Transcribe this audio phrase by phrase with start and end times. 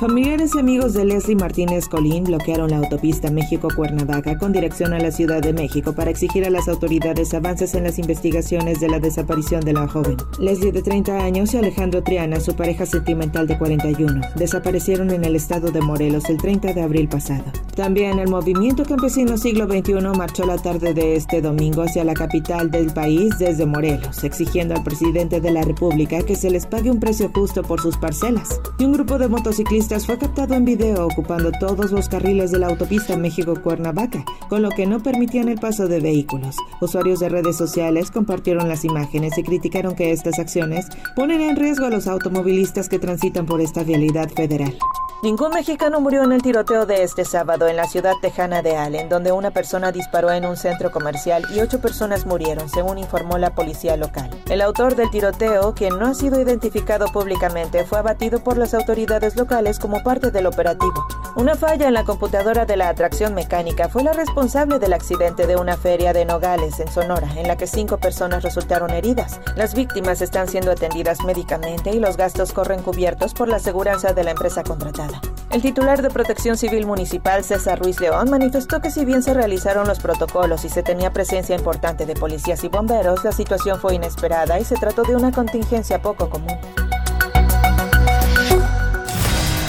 [0.00, 5.10] Familiares y amigos de Leslie Martínez Colín bloquearon la autopista México-Cuernavaca con dirección a la
[5.10, 9.60] Ciudad de México para exigir a las autoridades avances en las investigaciones de la desaparición
[9.60, 10.16] de la joven.
[10.38, 15.36] Leslie, de 30 años, y Alejandro Triana, su pareja sentimental de 41, desaparecieron en el
[15.36, 17.44] estado de Morelos el 30 de abril pasado.
[17.76, 22.70] También el movimiento campesino siglo XXI marchó la tarde de este domingo hacia la capital
[22.70, 27.00] del país desde Morelos, exigiendo al presidente de la República que se les pague un
[27.00, 28.62] precio justo por sus parcelas.
[28.78, 32.68] Y un grupo de motociclistas fue captado en video ocupando todos los carriles de la
[32.68, 36.56] autopista México-Cuernavaca, con lo que no permitían el paso de vehículos.
[36.80, 41.86] Usuarios de redes sociales compartieron las imágenes y criticaron que estas acciones ponen en riesgo
[41.86, 44.78] a los automovilistas que transitan por esta vialidad federal.
[45.22, 49.10] Ningún mexicano murió en el tiroteo de este sábado en la ciudad tejana de Allen,
[49.10, 53.54] donde una persona disparó en un centro comercial y ocho personas murieron, según informó la
[53.54, 54.30] policía local.
[54.48, 59.36] El autor del tiroteo, quien no ha sido identificado públicamente, fue abatido por las autoridades
[59.36, 61.06] locales como parte del operativo.
[61.36, 65.56] Una falla en la computadora de la atracción mecánica fue la responsable del accidente de
[65.56, 69.38] una feria de Nogales, en Sonora, en la que cinco personas resultaron heridas.
[69.54, 74.24] Las víctimas están siendo atendidas médicamente y los gastos corren cubiertos por la aseguranza de
[74.24, 75.09] la empresa contratada.
[75.50, 79.88] El titular de Protección Civil Municipal, César Ruiz León, manifestó que si bien se realizaron
[79.88, 84.60] los protocolos y se tenía presencia importante de policías y bomberos, la situación fue inesperada
[84.60, 86.56] y se trató de una contingencia poco común.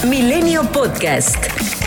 [0.07, 1.80] Milenio Podcast.